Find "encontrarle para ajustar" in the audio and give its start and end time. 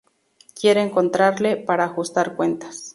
0.81-2.35